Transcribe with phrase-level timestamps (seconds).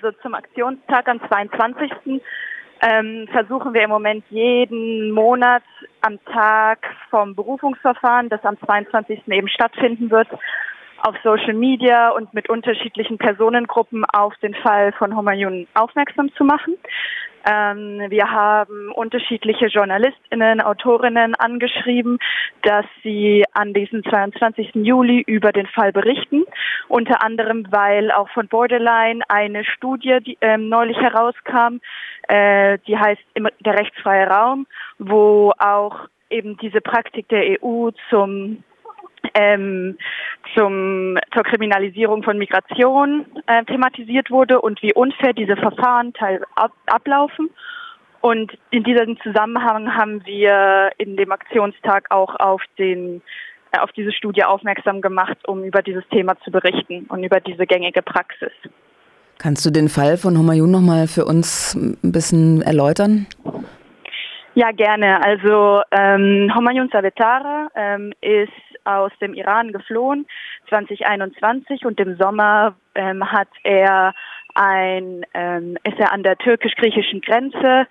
[0.00, 1.90] Also zum Aktionstag am 22.
[2.80, 5.64] Ähm, versuchen wir im Moment jeden Monat
[6.02, 6.78] am Tag
[7.10, 9.26] vom Berufungsverfahren, das am 22.
[9.26, 10.28] eben stattfinden wird,
[11.02, 16.74] auf Social Media und mit unterschiedlichen Personengruppen auf den Fall von Humayun aufmerksam zu machen.
[17.48, 22.18] Ähm, wir haben unterschiedliche JournalistInnen, Autorinnen angeschrieben,
[22.62, 24.74] dass sie an diesem 22.
[24.74, 26.44] Juli über den Fall berichten.
[26.88, 31.80] Unter anderem, weil auch von Borderline eine Studie die, ähm, neulich herauskam,
[32.28, 33.22] äh, die heißt
[33.64, 34.66] Der rechtsfreie Raum,
[34.98, 38.62] wo auch eben diese Praktik der EU zum
[39.34, 39.96] ähm,
[40.54, 46.72] zum, zur Kriminalisierung von Migration äh, thematisiert wurde und wie unfair diese Verfahren teil ab,
[46.86, 47.50] ablaufen.
[48.20, 53.22] Und in diesem Zusammenhang haben wir in dem Aktionstag auch auf den
[53.72, 57.66] äh, auf diese Studie aufmerksam gemacht, um über dieses Thema zu berichten und über diese
[57.66, 58.52] gängige Praxis.
[59.38, 63.26] Kannst du den Fall von Humayun nochmal für uns ein bisschen erläutern?
[64.54, 65.22] Ja, gerne.
[65.22, 68.50] Also ähm, Humayun Savetara ähm, ist
[68.88, 70.26] aus dem Iran geflohen
[70.68, 74.14] 2021 und im Sommer ähm, hat er
[74.54, 77.86] ein, ähm, ist er an der türkisch-griechischen Grenze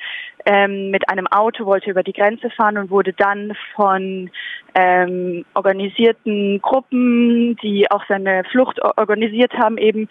[0.45, 4.29] ähm, mit einem Auto, wollte über die Grenze fahren und wurde dann von
[4.75, 10.09] ähm, organisierten Gruppen, die auch seine Flucht organisiert haben, eben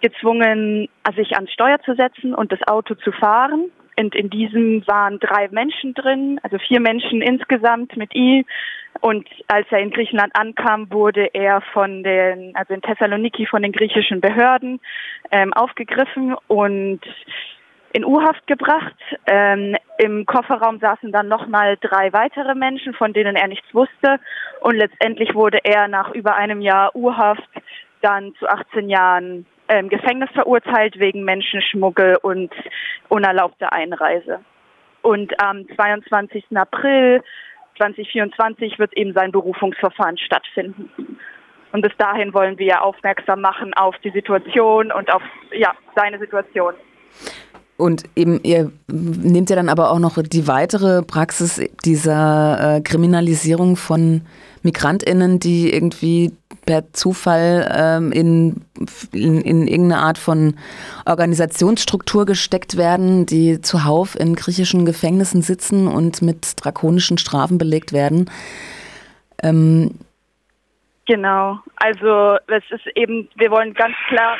[0.00, 3.70] gezwungen, sich ans Steuer zu setzen und das Auto zu fahren.
[3.98, 8.44] Und in diesem waren drei Menschen drin, also vier Menschen insgesamt mit ihm.
[9.00, 13.72] Und als er in Griechenland ankam, wurde er von den, also in Thessaloniki von den
[13.72, 14.80] griechischen Behörden
[15.30, 17.00] ähm, aufgegriffen und
[17.92, 18.94] in U-Haft gebracht.
[19.26, 24.20] Ähm, Im Kofferraum saßen dann nochmal drei weitere Menschen, von denen er nichts wusste.
[24.60, 27.48] Und letztendlich wurde er nach über einem Jahr U-Haft
[28.02, 32.52] dann zu 18 Jahren ähm, Gefängnis verurteilt wegen Menschenschmuggel und
[33.08, 34.40] unerlaubter Einreise.
[35.02, 36.44] Und am 22.
[36.54, 37.22] April
[37.78, 40.90] 2024 wird eben sein Berufungsverfahren stattfinden.
[41.72, 45.22] Und bis dahin wollen wir aufmerksam machen auf die Situation und auf
[45.52, 46.74] ja, seine Situation.
[47.76, 53.76] Und eben, ihr nehmt ja dann aber auch noch die weitere Praxis dieser äh, Kriminalisierung
[53.76, 54.22] von
[54.62, 56.32] MigrantInnen, die irgendwie
[56.66, 58.64] per Zufall ähm, in,
[59.12, 60.56] in, in irgendeine Art von
[61.06, 68.30] Organisationsstruktur gesteckt werden, die zuhauf in griechischen Gefängnissen sitzen und mit drakonischen Strafen belegt werden.
[69.42, 69.98] Ähm,
[71.06, 74.36] genau, also es ist eben, wir wollen ganz klar.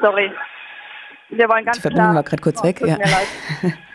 [0.00, 0.32] Sorry.
[1.28, 2.80] Wir wollen ganz Die Verbindung klar, war gerade kurz oh, weg.
[2.80, 2.98] Ja.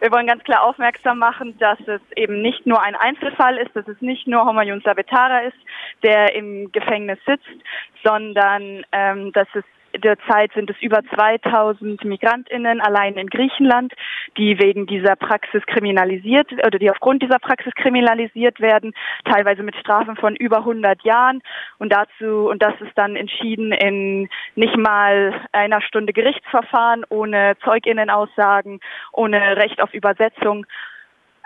[0.00, 3.86] Wir wollen ganz klar aufmerksam machen, dass es eben nicht nur ein Einzelfall ist, dass
[3.86, 5.58] es nicht nur Homayun Sabetara ist,
[6.02, 7.46] der im Gefängnis sitzt,
[8.02, 9.64] sondern ähm, dass es
[10.00, 13.92] Derzeit sind es über 2000 Migrantinnen allein in Griechenland,
[14.36, 18.94] die wegen dieser Praxis kriminalisiert oder die aufgrund dieser Praxis kriminalisiert werden,
[19.24, 21.42] teilweise mit Strafen von über 100 Jahren.
[21.78, 28.80] Und dazu und das ist dann entschieden in nicht mal einer Stunde Gerichtsverfahren ohne Zeuginnenaussagen,
[29.12, 30.66] ohne Recht auf Übersetzung.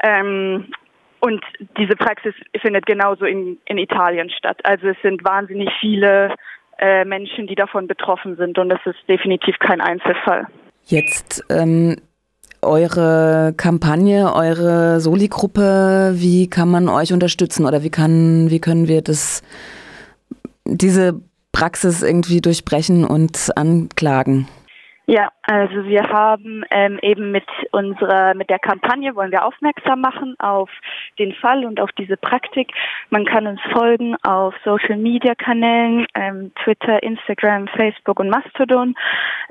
[0.02, 0.72] Ähm,
[1.24, 1.42] und
[1.78, 4.60] diese Praxis findet genauso in, in Italien statt.
[4.62, 6.34] Also es sind wahnsinnig viele
[6.78, 8.58] äh, Menschen, die davon betroffen sind.
[8.58, 10.46] Und das ist definitiv kein Einzelfall.
[10.84, 11.96] Jetzt ähm,
[12.62, 19.02] eure Kampagne, eure Soli-Gruppe, wie kann man euch unterstützen oder wie kann, wie können wir
[19.02, 19.42] das,
[20.64, 21.20] diese
[21.52, 24.48] Praxis irgendwie durchbrechen und anklagen?
[25.06, 30.34] Ja, also wir haben ähm, eben mit unserer, mit der Kampagne wollen wir aufmerksam machen
[30.38, 30.70] auf
[31.18, 32.72] den Fall und auf diese Praktik.
[33.10, 38.94] Man kann uns folgen auf Social Media Kanälen, ähm, Twitter, Instagram, Facebook und Mastodon.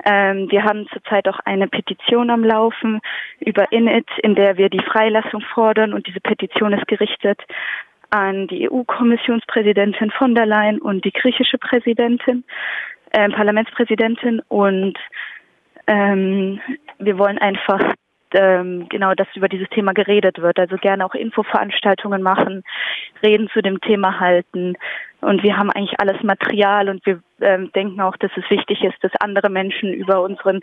[0.04, 3.00] Ähm, wir haben zurzeit auch eine Petition am Laufen
[3.38, 7.40] über Init, in der wir die Freilassung fordern und diese Petition ist gerichtet
[8.10, 12.42] an die EU-Kommissionspräsidentin von der Leyen und die griechische Präsidentin,
[13.12, 14.98] äh, Parlamentspräsidentin und
[15.86, 16.60] ähm,
[16.98, 17.94] wir wollen einfach
[18.34, 20.58] ähm, genau, dass über dieses Thema geredet wird.
[20.58, 22.62] Also gerne auch Infoveranstaltungen machen,
[23.22, 24.74] Reden zu dem Thema halten.
[25.20, 28.96] Und wir haben eigentlich alles Material und wir ähm, denken auch, dass es wichtig ist,
[29.02, 30.60] dass andere Menschen über unseren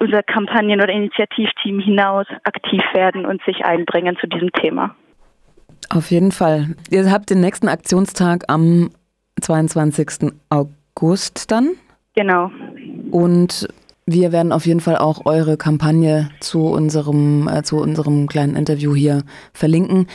[0.00, 4.94] unser Kampagnen- oder Initiativteam hinaus aktiv werden und sich einbringen zu diesem Thema.
[5.90, 6.76] Auf jeden Fall.
[6.90, 8.90] Ihr habt den nächsten Aktionstag am
[9.40, 10.32] 22.
[10.50, 11.70] August dann.
[12.14, 12.50] Genau.
[13.10, 13.66] Und
[14.10, 18.94] wir werden auf jeden Fall auch eure Kampagne zu unserem, äh, zu unserem kleinen Interview
[18.94, 19.22] hier
[19.52, 20.06] verlinken.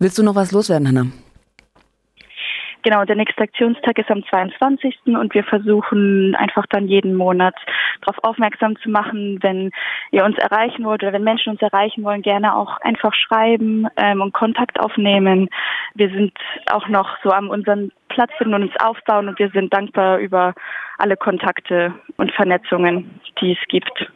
[0.00, 1.06] Willst du noch was loswerden, Hanna?
[2.82, 4.96] Genau, der nächste Aktionstag ist am 22.
[5.06, 7.54] und wir versuchen einfach dann jeden Monat
[8.00, 9.70] darauf aufmerksam zu machen, wenn
[10.10, 14.22] ihr uns erreichen wollt oder wenn Menschen uns erreichen wollen, gerne auch einfach schreiben ähm,
[14.22, 15.50] und Kontakt aufnehmen.
[15.94, 16.32] Wir sind
[16.72, 20.52] auch noch so am unseren Platz finden und uns aufbauen und wir sind dankbar über
[20.98, 24.06] alle Kontakte und Vernetzungen, die es gibt.